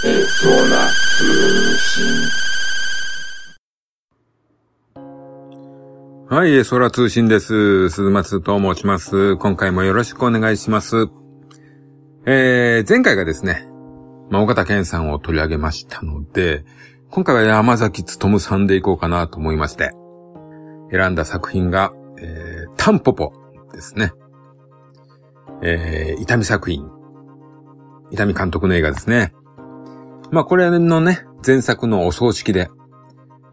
[0.00, 2.06] 空通信
[6.28, 7.90] はい、空通信です。
[7.90, 9.36] 鈴松と申します。
[9.38, 11.08] 今回もよろしくお願いします。
[12.26, 13.66] えー、前回がですね、
[14.30, 16.64] まあ、岡田健さんを取り上げましたので、
[17.10, 19.90] 今回は山崎努さんでいこうかなと思いまして、
[20.92, 23.32] 選んだ作品が、えー、タンポポ
[23.72, 24.12] ですね。
[25.60, 26.88] えー、伊丹作品。
[28.12, 29.32] 伊丹監督の映画ですね。
[30.30, 32.68] まあこれのね、前作のお葬式で、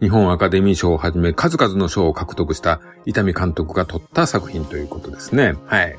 [0.01, 5.55] 日本アカデミー賞をはじめ数々の賞を獲得した伊丹監督が撮った作品ということですね。
[5.65, 5.97] はい。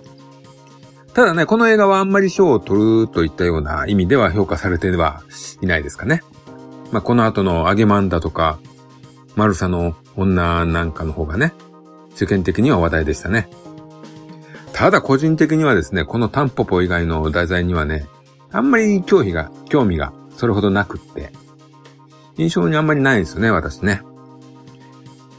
[1.15, 5.23] ただね、この映画はあんまり賞を取るといったような意味では評価されては
[5.63, 6.23] いないですかね。
[6.93, 8.59] まあ、この後の揚げマンだとか、
[9.35, 11.55] マルサの女なんかの方がね、
[12.15, 13.49] 世間的には話題でしたね。
[14.75, 18.07] ただ個人的にはですね、このタンポポ以外の題材にはね、
[18.53, 21.33] あんまり興味が、興味がそれほどなくって、
[22.37, 24.03] 印象にあんまりないですよね、私ね。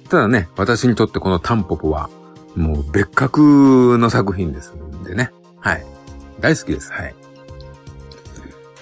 [0.09, 2.09] ただね、私にとってこのタンポポは、
[2.55, 5.31] もう別格の作品ですんでね。
[5.59, 5.85] はい。
[6.39, 6.91] 大好きです。
[6.91, 7.15] はい。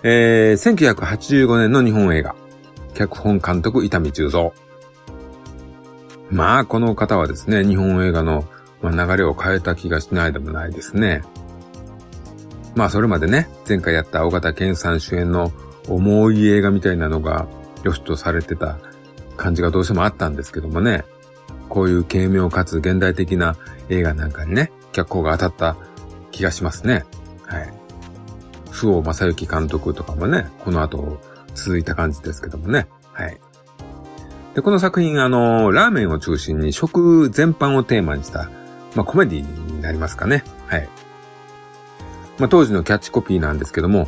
[0.04, 2.36] えー、1985年の日本映画。
[2.94, 4.52] 脚本監督、伊丹十三。
[6.32, 8.46] まあ、この方はですね、日本映画の
[8.84, 11.24] 流れを変えた気がしないでもないですね。
[12.76, 15.52] まあ、それまでね、前回やった尾形健さん主演の
[15.88, 17.48] 重い映画みたいなのが
[17.84, 18.78] 良しとされてた
[19.38, 21.06] 感じがどうしてもあったんですけどもね、
[21.70, 23.56] こういう軽妙かつ現代的な
[23.90, 25.78] 映画なんかにね、脚光が当たった
[26.32, 27.06] 気がしますね。
[27.46, 27.74] はい。
[28.72, 31.20] 周防正幸監督とかもね、この後
[31.54, 32.88] 続いた感じですけどもね。
[33.14, 33.40] はい。
[34.54, 38.50] で、この作品、あの、ラーメンを中心に食全般をテーマにした、
[38.96, 40.44] まあ、コメディになりますかね。
[40.68, 40.90] はい。
[42.38, 44.08] まあ、当時のキャッチコピーなんですけども、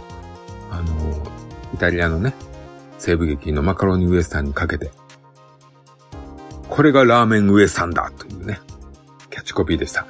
[1.78, 2.34] イタリアのね、
[2.98, 4.90] 西部劇のマカロニウエスタンにかけて、
[6.70, 8.60] これがラーメンウエスタンだというね、
[9.30, 10.08] キャッチコピーでした。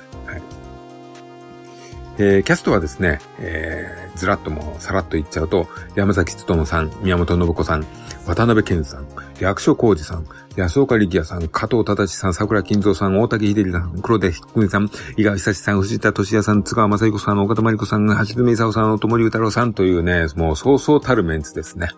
[2.20, 7.86] えー、キャストはですね、えー、ずらっともさらっと言っちゃうと、山崎努さん、宮本信子さん、
[8.26, 9.08] 渡辺健さん、
[9.40, 21.90] 役所広司さん、安岡力也さん、加藤忠さん、桜金蔵さん、大竹秀樹さん、黒手久さん、井川久志さん、藤田敏也さん、津川雅彦さん、岡田真理子さん、橋爪勲さん、音森歌郎さんというね、もうそうそうたるメンツですね。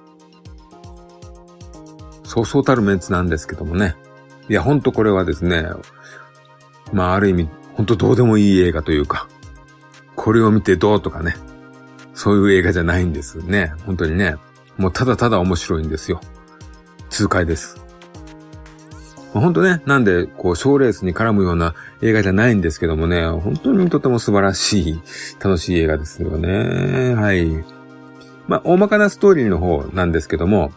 [2.25, 3.95] そうそうたるメンツなんですけどもね。
[4.49, 5.65] いや、ほんとこれはですね、
[6.91, 9.29] まあある意味、ほんとどうでもいい映画というか、
[10.19, 11.37] これを見てどうとかね、
[12.13, 13.71] そういう映画じゃないんですね。
[13.85, 14.35] 本当にね。
[14.77, 16.19] もうただただ面白いんですよ。
[17.09, 17.77] 痛快です。
[19.33, 25.01] まあ、本当ね、なんで、こう、賞レースに絡むような映画じゃないんですけどもね、本当にとても素晴らしい、
[25.41, 27.15] 楽しい映画ですよね。
[27.15, 27.47] はい。
[28.49, 30.73] まあ、大まかなストーリーの方なんですけども、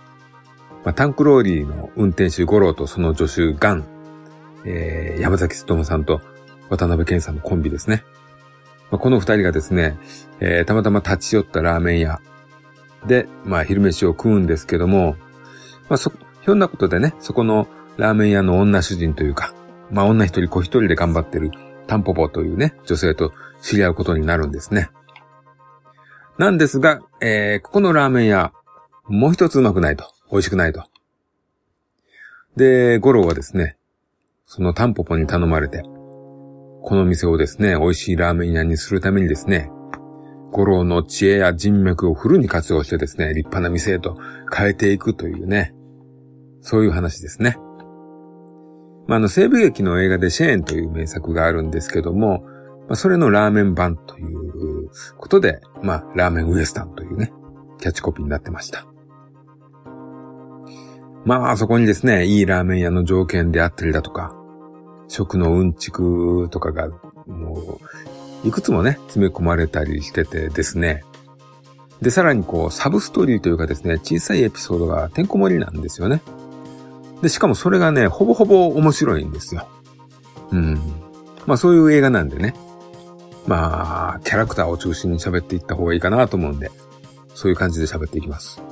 [0.84, 3.84] まあ、タンクローリーの運転手五郎とその助手ガン、
[4.64, 6.20] えー、山崎努さんと
[6.70, 8.04] 渡辺健さんのコンビですね。
[8.92, 9.96] まあ、この二人がですね、
[10.38, 12.20] えー、たまたま立ち寄ったラーメン屋
[13.06, 15.16] で、まあ昼飯を食うんですけども、
[15.88, 17.66] まあそ、ひょんなことでね、そこの
[17.96, 19.54] ラーメン屋の女主人というか、
[19.90, 21.50] まあ女一人子一人で頑張ってる
[21.86, 23.32] タンポポというね、女性と
[23.62, 24.90] 知り合うことになるんですね。
[26.36, 28.52] なんですが、えー、ここのラーメン屋、
[29.08, 30.04] もう一つうまくないと。
[30.30, 30.84] 美味しくないと。
[32.56, 33.76] で、五郎はですね、
[34.44, 35.82] そのタンポポに頼まれて、
[36.82, 39.70] この店をですね、美味しいラーメン屋にするためにですね、
[40.50, 44.18] 五郎の知恵や人脈をフルに活用してですね、立派な店へと
[44.54, 45.72] 変えていくというね、
[46.60, 47.56] そういう話ですね。
[49.06, 52.42] まあ、あの、西部劇の映画でシェーンという名作があるんですけども、
[52.88, 57.32] まあ、それのラーメン版ということで、まあ、ラーメンウエスタンというね、
[57.80, 58.86] キャッチコピーになってました。
[61.24, 64.34] まあ、そこにですね、いいラーメン屋の条件であったりだとか、
[65.12, 66.88] 食のうんちくとかが、
[67.26, 67.78] も
[68.44, 71.04] う、いくつもね、詰め込まれたりしててですね。
[72.00, 76.22] で、さらにこう、サブストーリーというかですね、小さいエピソードがてんこ盛りなんですよね。
[77.20, 79.68] で、しかもそれがね、ほぼほぼ面白いんですよ。
[80.50, 80.80] うん。
[81.46, 82.54] まあそういう映画なんでね。
[83.46, 86.70] まあ、キャラクターを中心に喋っていった方がいいかなと思うんで、
[87.34, 88.62] そういう感じで喋っていきます。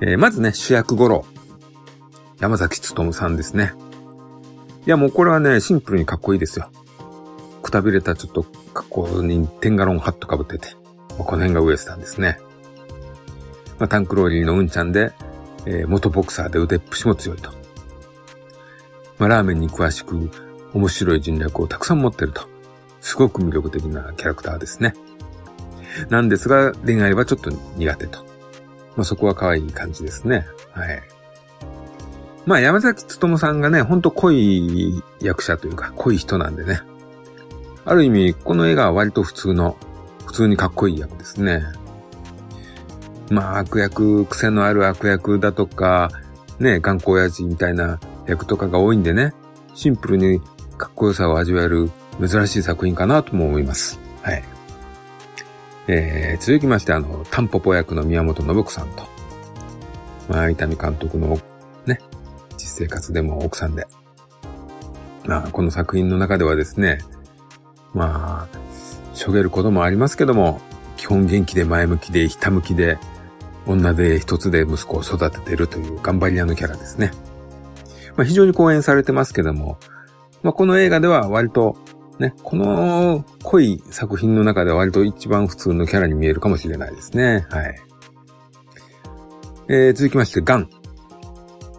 [0.00, 1.24] えー、まずね、主役頃。
[2.40, 3.74] 山崎努さんですね。
[4.86, 6.70] いや、もうこれはね、シンプルにかっこいいですよ。
[7.62, 8.44] くたびれたちょっと
[8.74, 10.68] 格好にテンガロンハットかぶってて、
[11.08, 12.38] この辺がウエスタンですね。
[13.78, 15.12] まあ、タンクローリーのうんちゃんで、
[15.66, 17.50] えー、元ボクサーで腕っぷしも強いと。
[19.18, 20.30] まあ、ラーメンに詳しく、
[20.74, 22.42] 面白い人脈をたくさん持ってると。
[23.00, 24.94] すごく魅力的なキャラクターですね。
[26.10, 28.18] なんですが、恋愛はちょっと苦手と。
[28.96, 30.46] まあそこは可愛い感じですね。
[30.72, 31.02] はい。
[32.46, 36.80] まあ山崎努さんがね、ほんと濃い役者というか濃い人なんでね。
[37.84, 39.76] ある意味、この映画は割と普通の、
[40.26, 41.62] 普通にかっこいい役ですね。
[43.30, 46.10] まあ悪役、癖のある悪役だとか、
[46.58, 49.32] ね、頑固親父みたいな役とかが多いんでね、
[49.74, 50.40] シンプルに
[50.78, 53.98] かっこよさを味わえる珍しい作品かなとも思います。
[54.22, 54.44] はい。
[55.86, 59.02] えー、続きまして、あの、タンポポ役の宮本信子さんと、
[60.28, 61.38] まあ、伊丹監督の、
[62.74, 63.86] 生活でも奥さんで、
[65.24, 66.98] まあ、この作品の中ではですね、
[67.94, 70.60] まあ、しょげることもありますけども、
[70.96, 72.98] 基本元気で前向きでひたむきで、
[73.66, 77.12] 女で一つで息子を育ててるという頑張り屋のキャラですね。
[78.16, 79.78] まあ、非常に講演されてますけども、
[80.42, 81.76] まあ、この映画では割と
[82.18, 87.46] ね、この濃い作品の中では割と一番普通のキャラに見えるかもしれないですね。
[87.50, 87.76] はい。
[89.68, 90.68] えー、続きまして、ガン。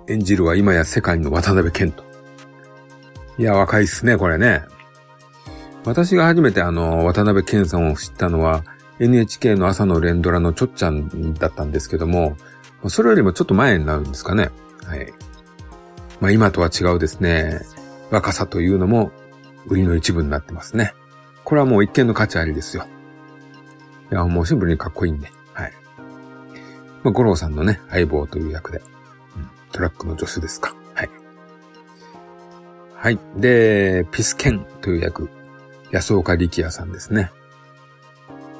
[0.07, 2.03] 演じるは今や世界の渡辺健人。
[3.37, 4.63] いや、若いっすね、これね。
[5.83, 8.63] 私が初めてあの、渡辺健さんを知ったのは、
[8.99, 12.37] NHK の朝の連ドラのちょっちゃんだったんですけども、
[12.87, 14.51] それよりもちょっと前になるんですかね。
[14.83, 15.11] はい。
[16.21, 17.59] まあ今とは違うですね。
[18.11, 19.11] 若さというのも
[19.67, 20.93] 売りの一部になってますね。
[21.43, 22.85] これはもう一見の価値ありですよ。
[24.11, 25.29] いや、もうシンプルにかっこいいんで。
[25.53, 25.73] はい。
[27.03, 28.81] まあ、五郎さんのね、相棒という役で、
[29.75, 30.73] トラックの助手ですか？
[30.93, 31.09] はい。
[32.95, 33.19] はい。
[33.35, 35.29] で、ピスケンという役、
[35.91, 37.29] 安岡力也さんですね。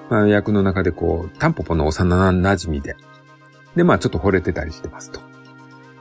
[0.10, 2.98] まあ、役の中でこう、タンポポの幼馴染で、
[3.78, 5.22] で、まあちょっと惚れてたりしてますと。
[5.22, 5.28] ま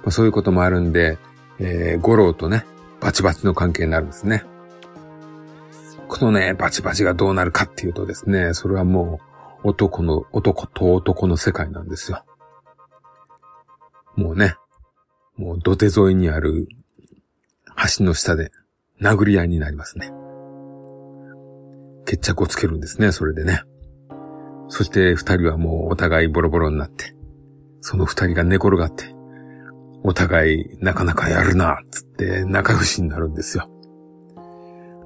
[0.07, 1.17] あ、そういうこともあるんで、
[1.61, 2.67] えー、五郎とね、
[3.01, 4.43] バチバチの関係になるんですね。
[6.09, 9.21] このね、バチバチがどうなるかっていうとですね、それはも
[9.63, 12.25] う男の、男と男の世界なんですよ。
[14.17, 14.57] もうね、
[15.37, 16.69] もう土手沿いにある
[17.99, 18.53] 橋の下で
[19.01, 20.13] 殴り合いになりますね。
[22.07, 23.63] 決着をつけるんですね、それでね。
[24.69, 27.15] そして二人はもうお互いボロボロになって、
[27.81, 29.05] その二人が寝転がって、
[30.05, 33.69] お互いなかなかやるな、つって仲良しになるんですよ。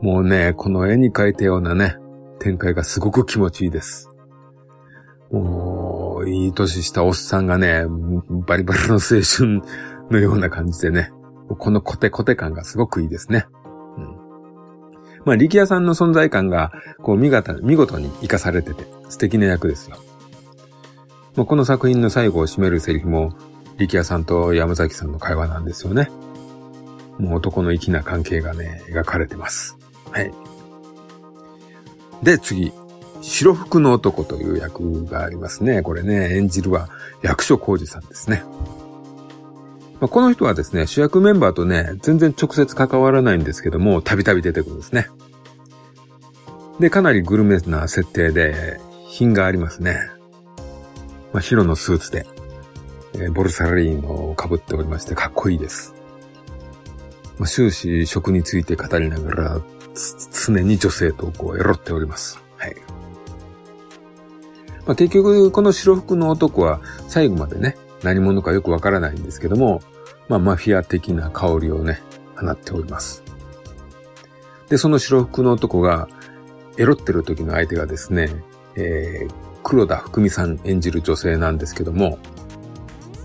[0.02, 1.96] もうね、この絵に描いたようなね、
[2.40, 4.08] 展開がすごく気持ちいいです。
[5.30, 7.84] もう、いい年したおっさんがね、
[8.46, 9.62] バリバリの青春
[10.10, 11.10] のような感じでね、
[11.58, 13.46] このコテコテ感がすごくいいですね。
[13.96, 14.16] うん。
[15.25, 16.72] まあ、力也さんの存在感が、
[17.02, 19.96] こう、見事見事に活かされてて、素敵な役ですよ。
[21.37, 23.32] まあ、この作品の最後を締めるセリフも、
[23.78, 26.11] 力也さんと山崎さんの会話なんですよね。
[27.19, 29.76] もう男の粋な関係がね、描かれてます。
[30.11, 30.32] はい。
[32.22, 32.72] で、次。
[33.20, 35.82] 白服の男という役がありますね。
[35.82, 36.88] これね、演じるは
[37.22, 38.44] 役所広司さんですね。
[40.00, 45.09] まあ、この人はですね、主役メンバーとね、全然直接関わらないんですけども、たびたび出てくるんですね。
[46.79, 49.99] で、かなりグルメな設定で、品がありますね。
[51.33, 52.27] まあ、白のスーツで、
[53.15, 55.95] えー、ボルサラリーノを被っておりまして、かっこいいです。
[57.39, 59.61] まあ、終始食について語りながら、
[60.47, 62.41] 常に女性とこう、エロっております。
[62.56, 62.77] はい。
[64.87, 69.81] まあ、結局、この白服の男は最後までね、何者かよくわからないんですけども、
[70.28, 72.00] まあ、マフィア的な香りをね、
[72.37, 73.23] 放っております。
[74.69, 76.09] で、その白服の男が、
[76.76, 78.31] エロってる時の相手がですね、
[78.76, 79.33] えー、
[79.64, 82.19] 黒田福美さん演じる女性なんですけども、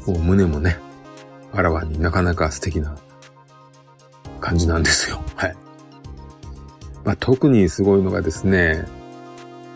[0.08, 0.80] もう胸もね、
[1.52, 2.98] あらわになかなか素敵な
[4.42, 5.22] 感じなんですよ。
[5.36, 5.56] はい。
[7.06, 8.88] まあ、特にすごいのがですね、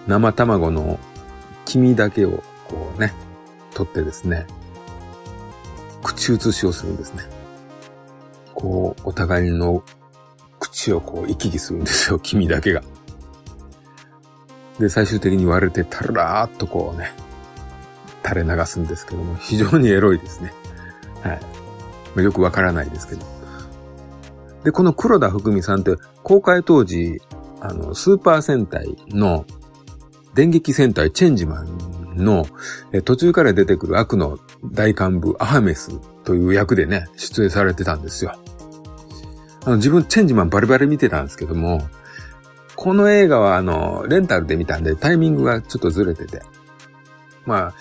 [0.07, 0.97] 生卵の
[1.65, 3.13] 黄身だけをこうね、
[3.73, 4.47] 取ってですね、
[6.35, 7.23] 口移しをするんですね。
[8.53, 9.83] こう、お互いの
[10.59, 12.81] 口をこう行き来するんですよ、黄身だけが。
[14.79, 17.13] で、最終的に割れてタラーっとこうね、
[18.25, 20.53] 垂れ流すんですけども、非常にエロいですね。
[21.21, 21.39] は
[22.19, 22.23] い。
[22.23, 23.21] よくわからないですけど。
[24.63, 27.21] で、この黒田福美さんって公開当時、
[27.61, 29.45] あの、スーパー戦隊の
[30.35, 32.45] 電撃戦隊チェンジマンの
[33.05, 35.91] 途中から出てくる悪の大幹部アハメス
[36.27, 38.33] という役でね、出演されてたんですよ。
[39.63, 41.87] あの、自分チェンジマンバリバリ見てたんですけども、
[42.75, 46.41] この映画はあの、レンタルで見たんでタイミングがちょっとずれてて。
[47.45, 47.75] まあ、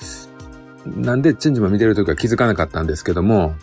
[0.87, 3.57] なんでチェンジマン見てるときは気づかなかったんですけども、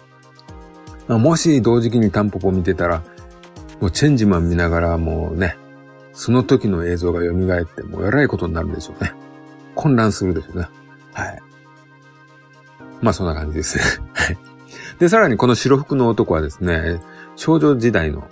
[1.07, 3.03] もし同時期にタンポポ見てたら、
[3.79, 5.55] もうチェンジマン見ながらもうね、
[6.11, 9.13] その時の映像が蘇ってもう偉いことになるんでしょうね。
[9.75, 10.67] 混乱するでしょうね。
[11.13, 11.39] はい。
[13.01, 14.01] まあそんな感じです。
[14.13, 14.52] はい。
[15.03, 17.01] で、さらにこの白服の男はですね、
[17.36, 18.25] 少女時代の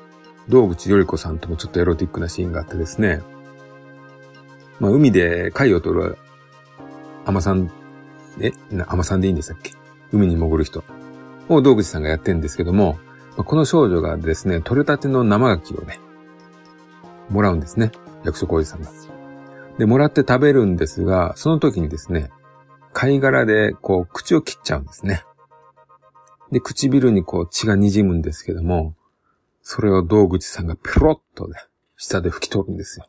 [0.48, 3.22] 道口より子さんともちょっとエロティックなシーンがあってですね、
[4.80, 6.18] まあ海で貝を取る
[7.26, 7.70] アマさん、
[8.40, 8.54] え？
[8.88, 9.74] アマさんでいいんでしたっけ？
[10.14, 10.82] 海に潜る人
[11.50, 12.98] を道口さんがやってるんですけども、
[13.36, 16.00] この少女がですね、取れたての生牡蠣をね、
[17.30, 17.92] もらうんですね。
[18.24, 18.90] 役所広司さんが。
[19.78, 22.30] で、もらって食べるんですが、その時にですね、
[22.94, 25.26] 貝殻でこう口を切っちゃうんですね。
[26.52, 28.96] で、唇にこう血が滲むんですけども、
[29.62, 31.56] それを道口さんがペロッとね、
[31.98, 33.06] 下で拭き取るんですよ。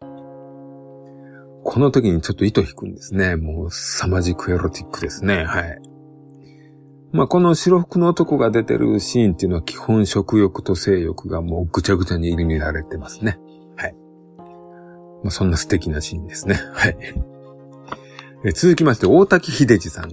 [1.64, 3.36] この時にちょっと糸引くんですね。
[3.36, 5.44] もう、凄まじくエロティックですね。
[5.44, 5.80] はい。
[7.12, 13.38] まあ、この白服の男が出てるシーンっていうのは基本食欲と性欲がもうぐちゃぐちゃに入り乱れてますね。
[13.76, 13.94] はい。
[15.22, 16.58] まあ、そんな素敵なシーンですね。
[16.72, 16.96] はい。
[18.44, 20.10] え続きまして、大滝秀治さん。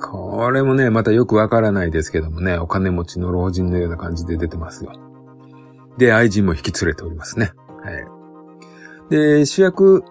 [0.00, 4.92] これもね、またよくわからないですけどもね、お金持ちの老人のような感じで出てますよ。
[5.98, 7.52] で、愛人も引き連れておりますね。
[7.82, 9.10] はい。
[9.10, 10.04] で、主役、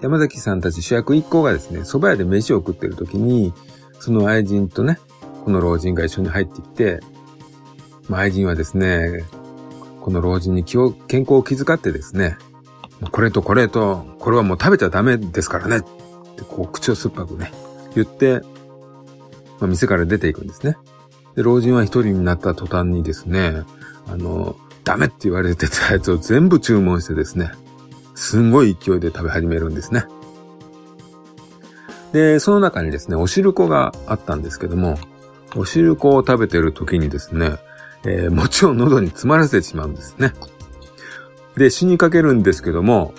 [0.00, 3.52] 山崎さんたち主役一行がですね、蕎麦屋で飯を食ってる時に、
[4.00, 4.98] その愛人とね、
[5.44, 7.00] この老人が一緒に入ってきて、
[8.08, 9.24] まあ、愛人はですね、
[10.00, 12.36] この老人に気を、健康を気遣ってですね、
[13.12, 17.52] これとこれと、これはもう食べちゃダメですからね、ってこう口を酸っぱくね、
[17.94, 18.42] 言って、
[19.60, 20.76] まあ、店から出ていくんですね。
[21.36, 23.62] で、老人は一人になった途端にですね、
[24.08, 27.52] あの、ダメって言われてたやつを全部注文してですね、
[28.14, 30.04] すんごい勢いで食べ始めるんですね。
[32.12, 34.98] で、その中にですね、お汁粉があったんですけども、
[35.56, 37.56] お汁粉を食べてる時にですね、
[38.04, 40.32] えー、餅を喉に詰まらせてしまうんですね。
[41.56, 43.14] で、死にかけるんですけども、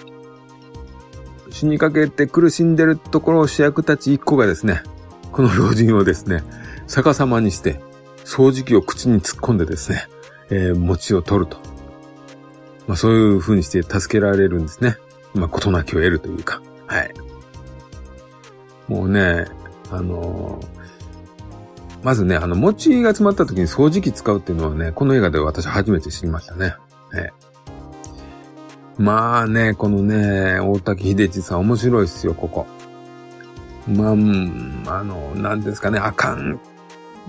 [1.51, 4.83] 死にかけて苦しんでるところを主役たち一個がですね、
[5.31, 6.43] この老人をですね、
[6.87, 7.79] 逆さまにして、
[8.25, 10.07] 掃除機を口に突っ込んでですね、
[10.49, 11.57] えー、餅を取ると。
[12.87, 14.97] まあそういう風にして助けられるんですね。
[15.33, 16.61] まあ事なきを得るというか。
[16.87, 17.13] はい。
[18.87, 19.45] もうね、
[19.89, 20.67] あのー、
[22.03, 26.75] まずね、あの、餅が詰まった時に掃除機使うっていうのはね、この映画で私初めて知りましたね。
[27.13, 27.29] え
[28.97, 32.67] まあね、このね、大滝秀治さん面白いっすよ、ここ。
[33.87, 34.11] まあ、
[34.99, 36.59] あの、なんですかね、あかん、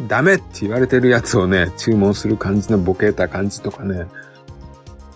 [0.08, 4.06] ダメって言われてるやつをね、注文する感じのボケた感じとかね、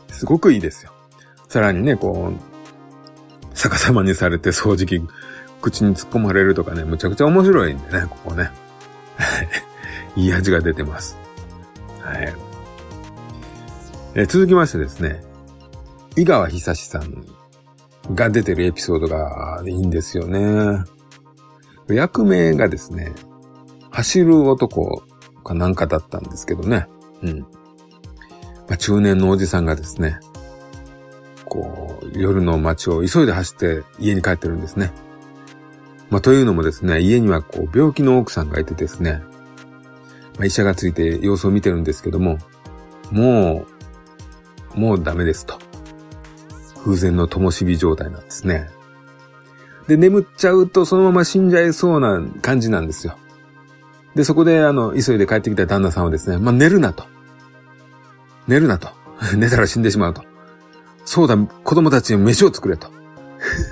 [0.08, 0.92] すごくいいですよ。
[1.48, 5.02] さらにね、こう、逆さまにされて掃除機、
[5.60, 8.50] 口に突っ込まれるとかね、むちゃくちゃ面白いんでね、ここね。
[10.16, 11.16] いい味が出てます。
[12.00, 12.34] はい。
[14.14, 15.22] え続きましてですね、
[16.16, 17.24] 井川久志さん
[18.14, 20.84] が出てるエピソードがいいんですよね。
[21.94, 23.12] 役名がですね、
[23.90, 25.02] 走る男
[25.44, 26.86] かなんかだったんですけどね。
[27.22, 27.40] うん。
[27.40, 27.46] ま
[28.70, 30.18] あ、中年のおじさんがですね、
[31.44, 34.92] こう、夜の街を急いで走って家に帰ってるんですね。
[36.10, 39.22] まあ、というのもですね、家にはこう、病気の奥さんがいてですね、
[40.36, 42.38] まあ、医者がついて様子を見てるんですけども、
[43.10, 43.64] も
[44.74, 45.58] う、もうダメですと。
[46.84, 48.68] 風前の灯火状態なんですね。
[49.88, 53.16] で、眠っちゃうとそのまま死んじゃいそうな感じなんですよ。
[54.14, 57.04] で、そこで、あの、急いで帰ってきた旦那さんはですね、まあ、寝るなと。
[58.48, 58.88] 寝るなと。
[59.36, 60.24] 寝たら死んでしまうと。
[61.04, 62.88] そうだ、子供たちに飯を作れと。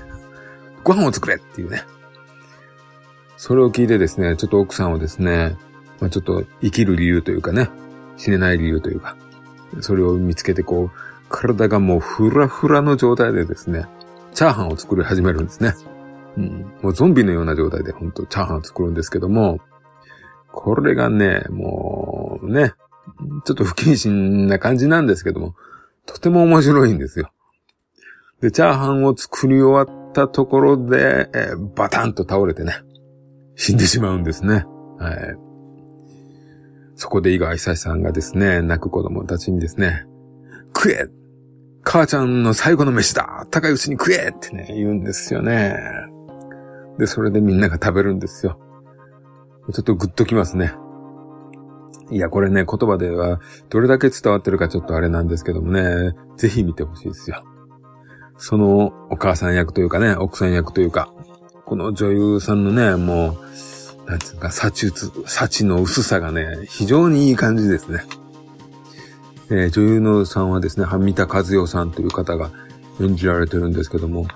[0.85, 1.85] ご飯を作れっていうね。
[3.37, 5.57] それを聞いてですね、ちょっと奥さんをですね、
[6.01, 7.71] まあ、ちょっと生きる理由というかね、
[8.17, 9.17] 死ねない理由というか、
[9.81, 10.97] それを見つけてこう、
[11.29, 13.87] 体がもうフラフラの状態でですね、
[14.35, 15.75] チャーハンを作り始めるんですね。
[16.37, 19.61] うん、もうゾンビのような状態で本当チャーハン作るんですけども、
[20.53, 22.73] これがね、もうね、
[23.45, 25.55] ちょっと不謹慎な感じなんですけども、
[26.07, 27.31] とても面白いんですよ。
[28.41, 32.75] で、チャーハンを作り終わったところで、えー、バタンと倒れてね、
[33.57, 34.65] 死んでしまうんですね。
[34.99, 35.37] はい。
[36.97, 40.07] そこで井川久志さんがですね、泣く子供たちにですね、
[40.75, 41.09] 食え
[41.85, 45.77] 母ちゃんの最後の飯だ高いうちに食えってね、言うんですよね。
[46.99, 48.59] で、それでみんなが食べるんですよ。
[49.73, 50.75] ちょっとグッときますね。
[52.11, 57.43] いや、これね、言葉ではどれだけ伝わってるかちょっとあれなんですけどもね、ぜひ見てほしいですよ。
[58.37, 61.13] そのお母さん役というかね、奥さん役というか、
[61.65, 63.39] この女優さんのね、も
[64.07, 64.93] う、なんつうか、幸、
[65.27, 68.05] 幸の薄さがね、非常にいい感じですね。
[69.51, 72.51] えー、女優のさんはですね、三田和代さんという方が
[73.01, 74.27] 演じられてるんですけども、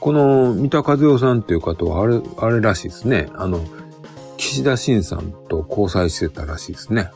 [0.00, 3.28] この三田和代さんっていう方はあれ、あれらしいですね。
[3.34, 3.60] あの、
[4.38, 7.10] 岸田晋さんと交際してたらしいですね。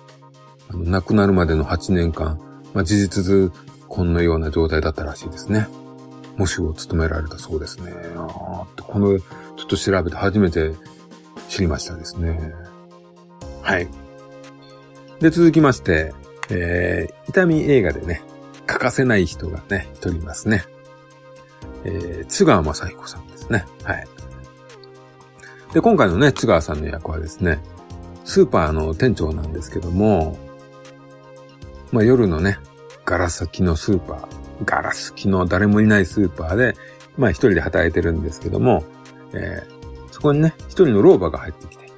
[0.69, 2.39] あの亡くなるまでの8年間、
[2.75, 3.53] まあ、事実図
[3.89, 5.67] 婚のような状態だったらしいですね。
[6.37, 7.93] 模試を務められたそうですね。
[8.17, 10.73] あこの、ちょっと調べて初めて
[11.49, 12.53] 知りましたですね。
[13.63, 13.89] はい。
[15.21, 16.13] で、続きまして、
[16.51, 18.23] えー、痛み映画でね、
[18.67, 20.65] 欠かせない人がね、一人いますね。
[21.85, 23.65] えー、津川雅彦さんですね。
[23.83, 24.07] はい。
[25.73, 27.61] で、今回のね、津川さんの役はですね、
[28.25, 30.39] スーパーの店長なんですけども、
[31.93, 32.59] まあ夜のね、
[33.05, 34.27] ガラス機のスーパー、
[34.65, 36.75] ガラス機の誰もいないスーパーで、
[37.17, 38.85] まあ一人で働いてるんですけども、
[39.33, 41.91] えー、そこにね、一人の老婆が入ってきて、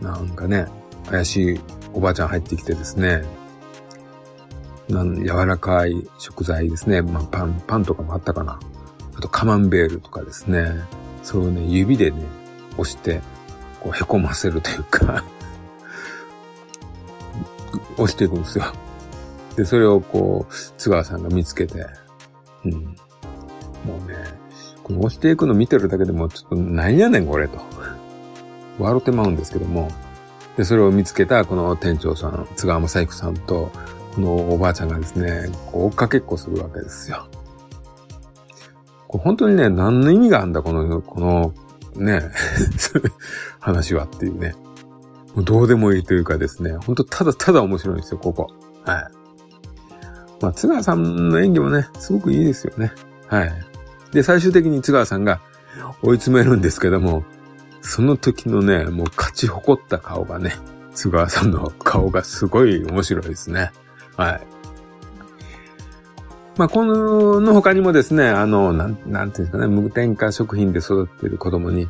[0.00, 0.66] なんかね、
[1.10, 1.60] 怪しい
[1.92, 3.24] おばあちゃん入ってきてですね、
[4.92, 7.00] なん柔らかい食材ですね。
[7.00, 8.60] まあ、パン、パンとかもあったかな。
[9.16, 10.70] あとカマンベールとかですね。
[11.22, 12.22] そうね、指でね、
[12.76, 13.20] 押して、
[13.80, 15.24] こう、凹ませるというか
[17.96, 18.64] 押していくんですよ。
[19.56, 21.86] で、それをこう、津川さんが見つけて、
[22.64, 22.72] うん。
[22.72, 24.16] もうね、
[24.82, 27.58] この押していくの見てるだけでも、ちょっと何やねんこれと。
[28.78, 29.90] 笑ってまうんですけども。
[30.56, 33.70] で、それを見つけたこの店長さん、津川正彦さんと、
[34.14, 37.26] このおばあちゃんがですね、こう追っかけっこするわけですよ。
[39.08, 41.54] これ本当にね、何の意味があんだ、この、この、
[41.96, 42.30] ね、
[43.60, 44.54] 話はっていうね。
[45.34, 48.48] もうどうでもいいというかですね、本当ただただ面白いんですよ、ここ。
[48.84, 49.04] はい。
[50.40, 52.92] まあ、津川さんの演技もね、すごくいいですよね。
[53.28, 53.52] はい。
[54.12, 55.40] で、最終的に津川さんが
[56.02, 57.24] 追い詰めるんですけども、
[57.80, 60.56] その時のね、もう勝ち誇った顔がね、
[60.94, 63.72] 津川さんの顔がすごい面白いですね。
[64.16, 64.40] はい。
[66.56, 71.88] まあ、この、の他にもですね、あの、なん、なんていうんですかね、無添加食品で育っている子供に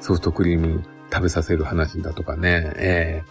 [0.00, 3.22] ソフトクリーム食べさせる話だとかね、え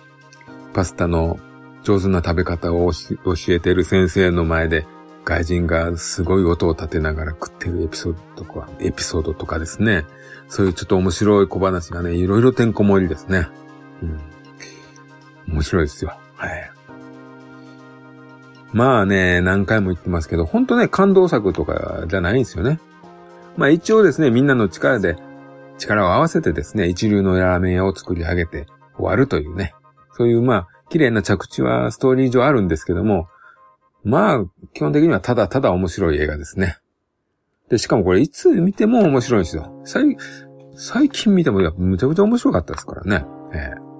[0.48, 1.40] ー、パスタの
[1.84, 4.86] 上手な食べ方を教えてる先生の前で、
[5.24, 10.06] 外人がすごい音を立てながら食ってるエピソードとか、エピソードとかですね。
[10.50, 13.48] そういうちょっと面白い小話がね、いろいろてんこ盛りですね。
[14.02, 14.20] うん。
[15.48, 16.18] 面白いですよ。
[16.36, 16.73] はい。
[18.74, 22.80] まあね、何回も言ってますけど、ほんとね、感動作とかじゃないんですよね。
[23.56, 25.16] まあ一応ですね、みんなの力で、
[25.78, 29.74] 力を合わせてですね、一流のラーメン屋を作り上げて終わるというね。
[30.14, 33.28] そういうまあ、綺麗な着地はストーリー上あるんですけども、
[34.04, 36.78] まあ、基本的にはただただ面白い映画ですね。
[37.70, 39.82] で、しかもこれいつ見ても面白いんですよ。
[39.86, 40.18] 最、
[40.76, 43.26] 最近見てもやむちゃくちゃ面白かったですからね。
[43.54, 43.94] ええ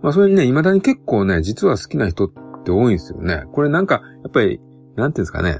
[0.00, 3.44] まあそれにね、未だに結構ね、実は好きな人っって多いんですよね。
[3.52, 4.60] これなんか、やっぱり、
[4.96, 5.58] なんていうんですかね。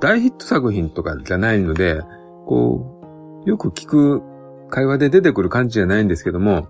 [0.00, 2.02] 大ヒット作品とかじゃないので、
[2.46, 3.02] こ
[3.44, 4.22] う、よく聞く
[4.70, 6.68] 会話で出てくる感じじゃないんですけども、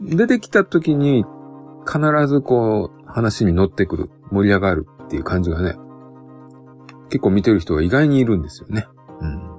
[0.00, 1.24] 出てきた時に
[1.86, 5.74] 必ずこう、話に乗ってくる、盛り上がるっていう感じがね、
[7.10, 8.86] 結構見てる人が意外にいるんですよね。
[9.20, 9.50] うん。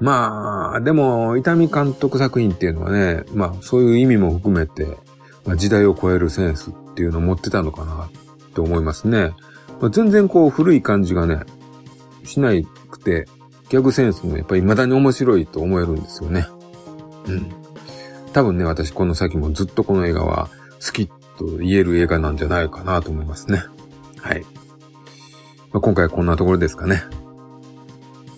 [0.00, 4.96] まあ、でも、伊丹監督作品っていうのはね、まあ、そういう意味も含めて、
[5.48, 8.10] まあ、時代を超えるセンスっていうのを持ってたのかなっ
[8.52, 9.32] て思いますね。
[9.80, 11.40] まあ、全然こう、古い感じがね、
[12.22, 13.26] しないくて、
[13.70, 16.46] ギャグセンスもやっぱり未だに面白いと思えるんですよね。
[17.26, 17.50] うん。
[18.34, 20.50] 多分ね、私この先もずっとこの映画は
[20.84, 23.62] 好きと言える映画なんじゃないかなと思いますね。
[24.18, 24.42] はい。
[25.72, 27.02] まあ、今回はこんなところですかね。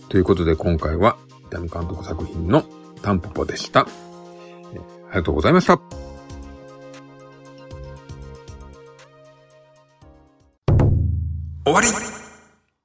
[0.08, 1.16] ということで今回は、
[1.48, 2.64] 伊丹監督作品の
[3.02, 3.80] タンポポでした。
[3.80, 3.86] あ
[5.10, 6.09] りがとうございました。
[11.72, 12.19] 終わり。